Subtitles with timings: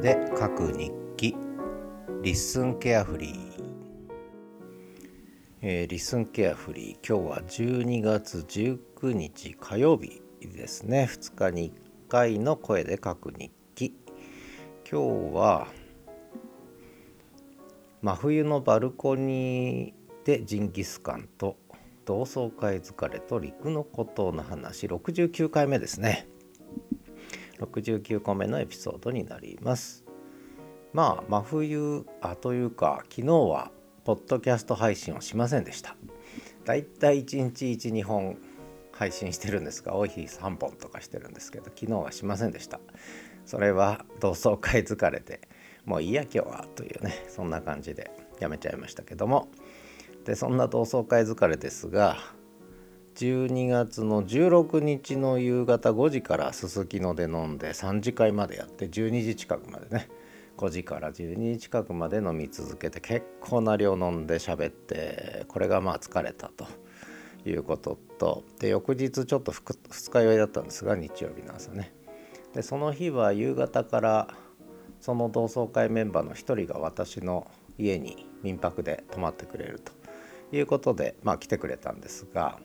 [0.00, 1.36] で書く日記。
[2.22, 3.64] リッスンケアフリー、
[5.60, 7.06] えー、リッスンケアフリー。
[7.06, 11.06] 今日は12月19日火曜日ですね。
[11.10, 11.74] 2日に1
[12.08, 13.94] 回の声で書く日記。
[14.90, 15.66] 今日は
[18.00, 19.92] 真冬のバルコニー
[20.24, 21.58] でジンギスカンと
[22.06, 24.86] 同窓会疲れと陸の孤島の話。
[24.86, 26.26] 69回目ですね。
[27.60, 30.04] 69個目のエピソードになります。
[30.92, 33.70] まあ真冬あというか昨日は
[34.04, 35.96] ポッドキャスト配信をしませんでした。
[36.64, 38.38] だいたい1日12本
[38.92, 42.80] 配信してるんですが多い日3本とかしてるんですけど昨日はしませんでした。
[43.46, 45.40] それは同窓会疲れて
[45.84, 49.48] もういいや今日はというねそんな感じでやめちゃいましたけども。
[50.24, 52.18] でそんな同窓会疲れですが
[53.20, 60.08] 12月の16日の夕方5時からすすきので飲んで3次会までやって12時近くまでね。
[60.56, 66.66] 5時から12時近くまで飲み続けて結構な量飲んで喋ってこれがまあ疲れたと。
[67.46, 71.92] いうこととで翌日ちょっと二日酔いだったんですが日曜日の朝ね。
[72.54, 74.28] でその日は夕方から
[75.00, 79.92] その同窓会メンバーの一人が私の家に民泊で泊まってくれると
[80.56, 82.58] いうことでまあ来てくれたんですが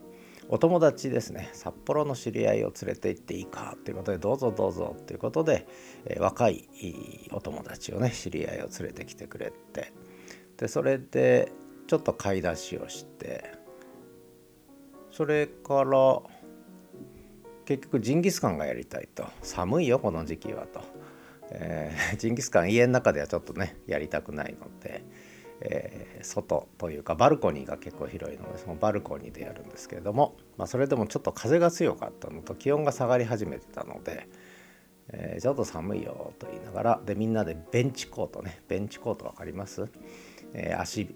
[0.48, 1.50] お友達ですね。
[1.54, 5.68] 札幌の知り合いを連れて行っていいかということでどうぞどうぞということで、
[6.06, 6.68] え、若い
[7.32, 9.92] お友達をね知り合いを連れてきてくれて。
[10.58, 11.52] でそれで
[11.88, 13.52] ちょっと買い出しをして
[15.12, 16.22] それから
[17.66, 19.26] 結局ジンギスカンがやりたいと。
[19.42, 20.82] 寒いよこの時期はと、
[21.52, 25.04] えー、ジンギスカン家の中ではちょっとねやりたくないので。
[25.62, 34.28] えー、外というかバルコニーが結構広いのでそのバルコニーでやるんですけれども、まあ、それでもちょっと風が強かったのと気温が下がり始めてたので、
[35.10, 39.88] えー、ちょっと寒いよと言いながらでみんなでベンチコートねベンチコート分かります、
[40.54, 41.16] えー、足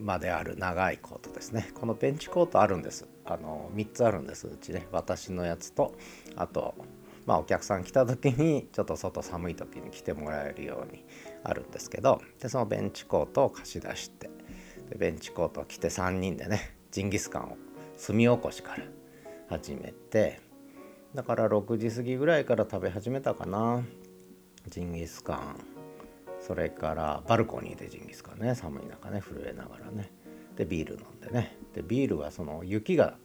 [0.00, 1.70] まである長いコートですね。
[1.74, 3.06] このベンチコートあるんです。
[3.26, 4.86] あの3つあるんですうちね。
[4.90, 5.94] 私のやつと
[6.34, 6.74] あと
[7.28, 11.04] まあ、お客さん来た時にちょっと外寒い時に来てもらえるように
[11.44, 14.30] あるんですけどでそのベンチコートを貸し出して
[14.88, 17.56] でベンチコートを着て3人でねジンギスカンを
[18.04, 18.84] 炭起こしから
[19.50, 20.40] 始めて
[21.14, 23.82] だから6時過ぎぐらいから食べ始めたかな。
[24.68, 25.56] ジンギスカン。
[26.40, 30.12] それからバルコニーでジンギスカンね寒い中ね震えながらね。
[30.56, 31.56] でビール飲んでね。
[31.74, 33.16] でビールはその雪が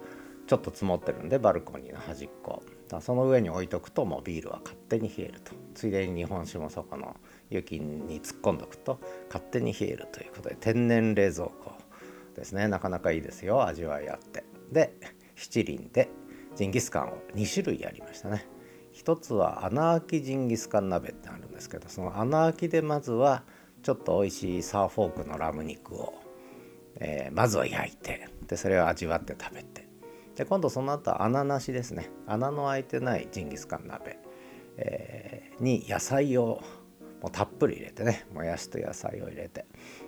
[0.47, 2.64] ちょっと積もってるんでバルコニーの端っこ。
[3.02, 5.52] その上に置いとくともうビールは勝手に冷えると。
[5.74, 7.16] ついでに日本酒もそこの
[7.50, 11.74] 雪に突っ込んどくと勝手に冷えるということで天然冷蔵庫
[12.36, 12.68] ですね。
[12.68, 14.44] なかなかいいですよ味わいあって。
[14.72, 14.94] で
[15.36, 16.09] 七輪で
[16.56, 18.48] ジンギスカンを2種類やりましたね。
[18.92, 23.44] 一つは穴あきジンギスカン鍋ってあるんですけどその穴あきでまずは
[23.82, 26.14] ちょっと美味しいサーフォークのラム肉を、
[27.00, 29.83] えー、まずは焼いてでそれを味わって食べて。
[30.36, 32.10] で今度その後穴なしですね。
[32.26, 34.18] 穴の開いてないジンギスカン鍋、
[34.78, 36.62] えー、に野菜を
[37.22, 38.26] もうたっぷり入れてね。
[38.34, 39.66] もやしと野菜を入れて。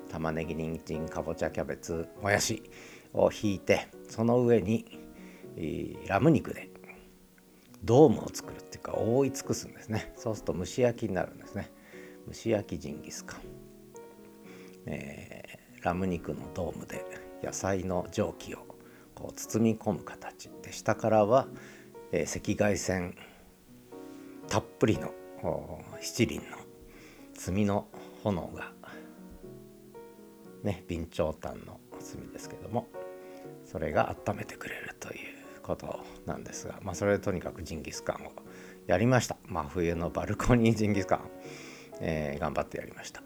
[0.09, 2.63] 玉ねぎ人参かぼちゃキャベツもやし
[3.13, 4.99] をひいてその上に
[6.07, 6.69] ラム肉で
[7.83, 10.13] ドームを作るっていうか覆い尽くすんですね。
[10.15, 11.71] そうすると蒸し焼きになるんですね。
[12.27, 13.41] 蒸し焼きジンギスカン、
[14.87, 17.05] えー、ラム肉のドームで
[17.43, 18.65] 野菜の蒸気を
[19.15, 21.47] こう包み込む形で下からは、
[22.11, 23.15] えー、赤外線
[24.47, 25.11] たっぷりの
[26.01, 26.45] 七輪の
[27.43, 27.87] 炭の
[28.23, 28.71] 炎が
[30.63, 32.87] ね備長炭の炭ですけども
[33.65, 38.31] それが温めてくれるということなんですが、まあ、それでとにかくジンギスカンを
[38.87, 39.35] やりました。
[39.47, 41.29] 真冬のバルコニージンギスカン、
[42.01, 43.23] えー、頑張ってやりました。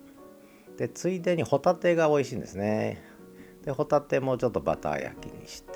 [0.78, 3.04] でついでにホタテが美味しいんですね。
[3.66, 5.69] でホタテもちょっとバター焼きにして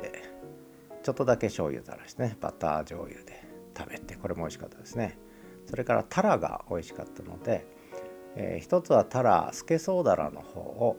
[1.03, 3.43] ちょっとだけ醤油垂らしてねバター醤油で
[3.77, 5.17] 食べてこれも美味しかったですね。
[5.65, 7.65] それからタラが美味しかったので、
[8.35, 10.97] えー、一つはタラスケソウダラの方を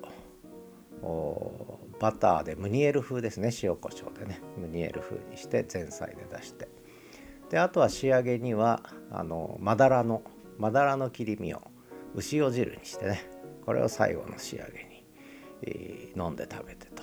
[2.00, 3.50] バターでムニエル風ですね。
[3.62, 4.40] 塩コショウでね。
[4.58, 6.68] ムニエル風にして前菜で出して。
[7.50, 10.22] であとは仕上げにはあのマダラの
[10.58, 11.62] マダラの切り身を
[12.14, 13.30] 牛お汁にしてね。
[13.64, 14.94] これを最後の仕上げに
[15.62, 17.02] え飲んで食べてと。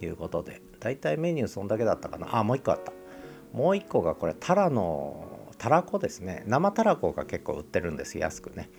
[0.00, 2.36] いうことでだいいメニューそんだけだったかな。
[2.36, 2.92] あもう一個あった。
[3.52, 6.42] もう一個がこれタラのたらこですね。
[6.46, 8.70] 生たらこが結構売ってるんです安くね。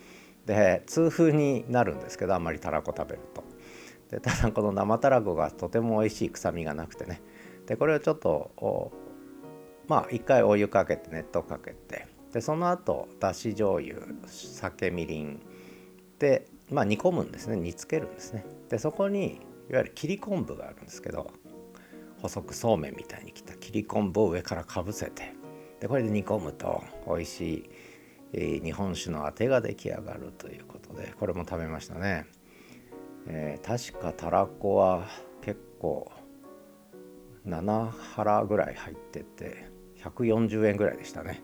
[0.46, 3.44] で痛風になるんですけどあんまりたらこ食べると。
[4.12, 7.22] でただこの生たらこがとても美味しい臭みがなくてね。
[7.66, 8.92] でこれをちょっと
[9.88, 12.08] まあ一回お湯かけて熱湯かけて。
[12.34, 13.96] でその後だし醤油
[14.26, 15.42] 酒みりん
[16.20, 17.56] でまあ煮込むんですね。
[17.56, 18.46] 煮つけるんですね。
[18.68, 19.40] でそこに
[19.70, 21.32] いわゆる切り昆布があるんですけど
[22.22, 25.34] 細くそうめんみたいに切った切り昆布を上からかぶせて
[25.80, 27.70] でこれで煮込むと美味しい、
[28.34, 32.26] えー、日本酒のあてが出来上がるということでこれも食べましたね、
[33.28, 35.08] えー、確かたらこは
[35.42, 36.12] 結構
[37.48, 39.70] 7腹ぐらい入ってて
[40.04, 41.42] 140円ぐらいでしたね、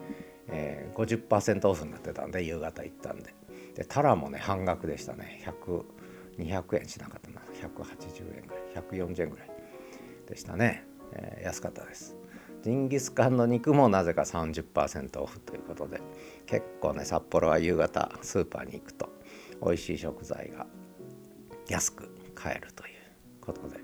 [0.47, 3.33] えー、50%オフになってたんで夕方行ったんで。
[3.75, 5.41] でタラもね半額でしたね。
[6.38, 7.42] 200円しなかったな。
[7.62, 9.06] 180円ぐらい。
[9.06, 9.51] 140円ぐらい。
[10.28, 12.16] でしたね、えー、安かったです。
[12.63, 16.00] ジンギスカンの肉もなぜか30%オフということで
[16.45, 19.10] 結構ね札幌は夕方スーパーに行くと
[19.63, 20.68] 美味しい食材が
[21.68, 22.94] 安く買えるという
[23.42, 23.80] ことで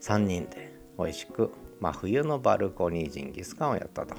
[0.00, 4.16] 3人で美味しく真冬のバルコニージンギスカンをやったと。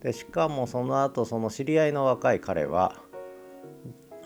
[0.00, 3.00] でしかもその後その知り合いの若い彼は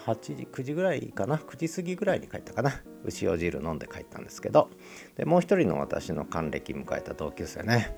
[0.09, 2.73] 8時9時ぐらいかな？9時過ぎぐらいに帰ったかな？
[3.05, 4.71] 牛尾汁飲んで帰ったんですけど。
[5.17, 7.95] でもう一人の私の還暦迎えた同級生ね。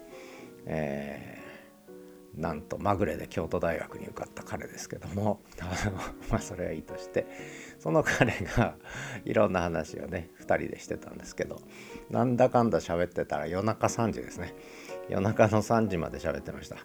[0.66, 5.40] えー、なんとまぐれで京都大学に受かった彼ですけども。
[6.30, 7.26] まあそれはいいとして。
[7.78, 8.74] その彼が
[9.24, 11.60] いろんな話をね2人でしてたんですけど。
[12.10, 14.54] なんだかんだ喋ってたら夜中3時ですね。
[15.08, 16.78] 夜中の3時まで喋ってました。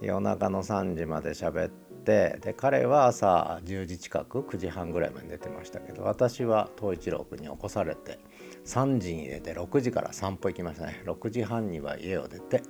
[0.00, 8.18] 夜中の3時まで喋ってで彼は朝10時近く9時半ぐらいまで寝てましたけど私は東一郎君に起こされて
[8.64, 11.02] 3時に寝て6時から散歩行きましたね。
[11.06, 12.62] 6時半には家を出て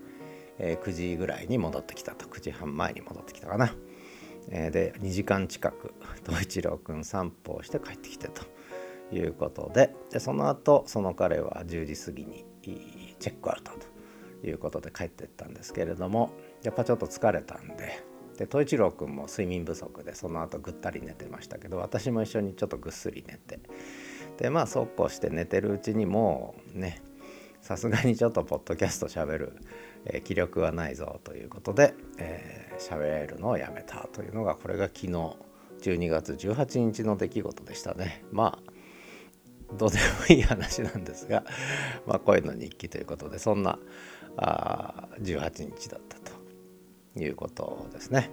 [0.58, 2.26] えー、9時ぐらいに戻ってきたと。
[2.26, 3.74] 9時半前に戻ってきたかな、
[4.48, 5.94] えー、で2時間近く
[6.24, 8.42] 東一郎くん散歩をして帰ってきてと。
[9.14, 12.46] いうことででその後その彼は10時過ぎに
[13.20, 13.72] チェックアウト
[14.40, 16.30] ということで帰ってったんですけれども
[16.62, 18.02] やっぱちょっと疲れたんで
[18.38, 23.60] で東一郎くんも睡眠不足でその後ぐったり寝てましたけど私も一緒にちょっとぐっすり寝て。
[24.38, 27.02] でまあそうこうして寝てるうちにもうね
[27.60, 29.52] さすがにちょっとポッドキャストしゃべる、
[30.04, 31.94] えー、気力はないぞということで
[32.78, 35.08] 喋、えー、るのをやめたというのがこれが昨日
[35.82, 38.24] 12月18日の出来事でしたね。
[38.32, 38.72] まあ
[39.76, 41.44] どうでもいい話なんですが、
[42.06, 43.78] まあ、声の日記ということでそんな
[44.36, 46.31] あ18日だったと。
[47.16, 48.30] いうことですね。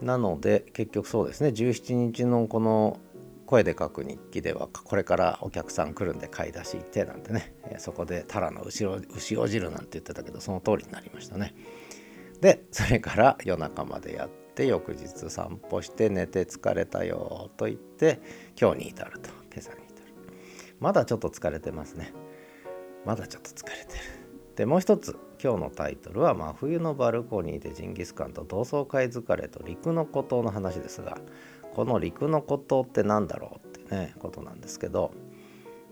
[0.00, 1.50] なので結局そうですね。
[1.50, 2.98] 17日のこの
[3.46, 7.54] 声で書く日記ではこれからお客さん来るんで買い出し行ってなんてね。
[7.78, 11.54] そこでタラの牛牛尾汁なんて言ってたけどその通りになりましたね。
[12.40, 18.20] でそれから夜中までやって翌日散歩して寝て疲れたよと言って
[18.60, 19.30] 今日に至ると。
[19.52, 20.12] 今朝に至る。
[20.80, 22.12] まだちょっと疲れてますね。
[23.06, 24.00] まだちょっと疲れてる。
[24.56, 31.18] でもう一つ今日のタイトルは「真冬のバルコニーでジンギスカンと同窓会疲れと陸の孤島」の話ですが
[31.74, 35.12] この陸の孤島って何だろうってねことなんですけど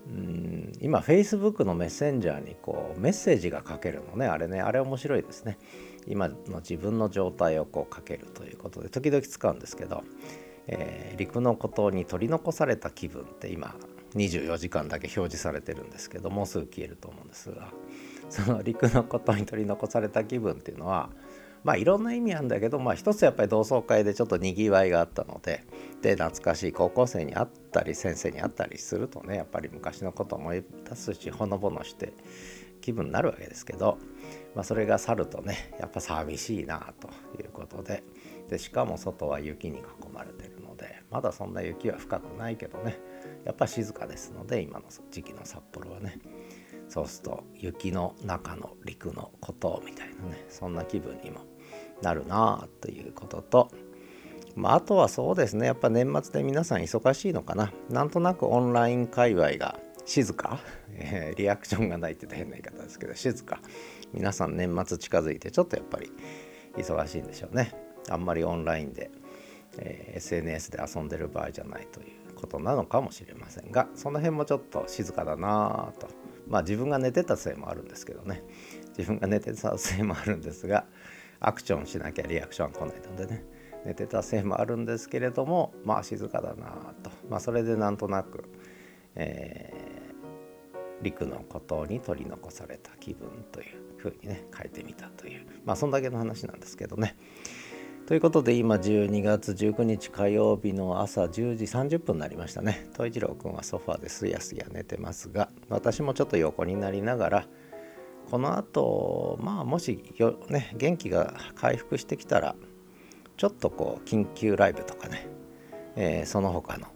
[0.07, 5.57] うん今 Facebook のメッセンジャーにこうメッセージが書けるのねあれねあれ面白いですね。
[6.07, 10.03] 今の自分の状態をこう書けるということで時々使うんですけど、
[10.67, 13.75] えー、陸の孤島に取り残された気分って今
[14.15, 17.69] 24時間だけ表示されてるんですけどもうすぐ消えると思うんですが。
[18.29, 21.09] その陸の孤島に取り残された気分っていうのは
[21.65, 25.63] まあいろんな意味あるんだけど、まあ一つやっぱり同窓会でちょっとにぎわいがあったので、
[26.03, 32.13] で、懐かしい高校生に会ったり、先生に会ったりするとね、やっぱり昔のこと思い出すし、ほのぼのして
[32.81, 33.97] 気分になるわけですけど、
[34.53, 37.07] まあそれが去るとね、やっぱ寂しいなと
[37.41, 38.03] いうことで、
[38.47, 42.99] で、しかも外は雪に囲まれてるので、まだそんな雪は深くないけどね、
[43.43, 46.19] やっぱ静かですので、今の時期の札幌はね。
[46.95, 51.41] そうすると雪の中の陸のことみたいなねそんな気分にも
[52.01, 53.69] なるなということと、
[54.55, 57.73] まあ、あとはそうですねやっぱ年末で皆さん忙しいのかな。
[57.89, 60.59] なんとなくオンライン界隈が静か、
[60.95, 63.59] えー、リアクションがないって変な言い方ですけど静か。
[64.13, 66.13] 皆さん年末近づいてちょっとやっぱり
[66.77, 67.73] 忙しいんでしょうね。
[68.09, 69.11] あんまりオンラインで、
[69.79, 76.07] えー、SNS で遊んでる場合じゃないということなのかもしれませんがその辺もちょっと静かだなと
[76.47, 78.43] まあ自分が寝てたせいもあるんですけどね。
[78.97, 80.85] 自分が寝てたせいもあるんですが
[81.39, 83.43] アクションしなきゃリアクションは来ないのでね。
[83.85, 87.11] 寝てたせいもあるんですけれどもまあ静かだなと。
[87.29, 88.49] まあそれでなんとなく、
[89.13, 95.45] えー、陸の孤島に取り残された気分というふうにね書いてみたという。
[95.65, 97.15] まあそんだけの話なんですけどね。
[98.05, 102.87] ということで今12月19日火曜日の朝10時30分になりましたね。
[102.93, 107.47] 戸一郎くんはソファーですやすや寝てますが私もちょっと横になりながら
[108.29, 112.55] この後まあもしよ、ね、元気が回復してきたら
[113.37, 115.27] ちょっとこう緊急ライブとかね、
[115.95, 116.87] えー、その他の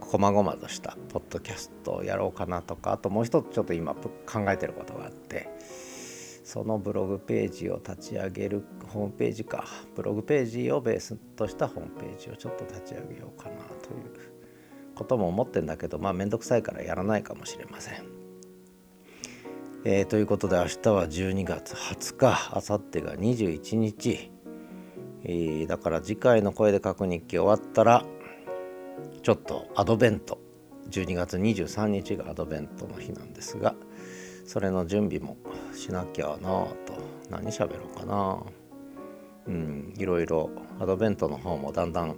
[0.00, 5.48] こまごまとしたポッドキャストをやろうかなとかあともう一つちょっと今考えてることがあって
[6.48, 9.66] そのブログページを立ち上げるホームページか。
[9.94, 17.96] ブログページをベースとしたホームページをちょっと立ち上げようかなということも思ってんだけどまあ面倒くさいからやらないかもしれません。
[19.84, 24.30] えー、ということで明日は12月20日明後日が21日、
[25.24, 28.06] えー、だから次回の声で書く日記終わったら
[29.22, 30.40] ちょっとアドベント。
[30.88, 33.74] 12月23日がアドベントの日なんですが
[34.46, 35.36] それの準備も
[35.78, 36.68] しなきゃなと。
[37.30, 38.42] 何喋ろうかな。
[39.46, 40.50] うんいろいろ。
[40.80, 42.16] アドベントの方もだんだん、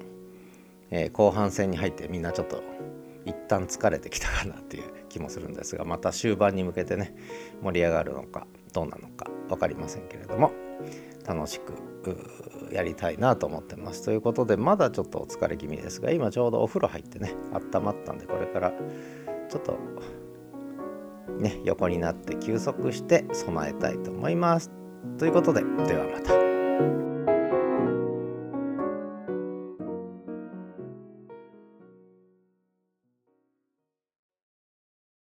[0.91, 2.63] えー、後半戦に入ってみんなちょっと
[3.25, 7.15] 一旦疲れてきたかなっていう気もするんですがまた終盤に向けてね
[7.63, 10.53] 盛り上がるのかどうなのか分かりませんけれども
[11.27, 11.73] 楽しく
[12.73, 14.05] やりたいなと思ってます。
[14.05, 18.73] ということでまだちょっとお疲れ気味ですが今ちょうどお風呂入ってね温まったんでこれから
[19.49, 19.79] ちょっと
[21.39, 24.71] ね横になって休息して備えたいと思います
[25.19, 27.10] ということでではまた。